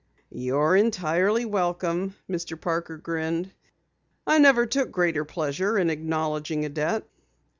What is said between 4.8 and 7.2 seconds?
greater pleasure in acknowledging a debt."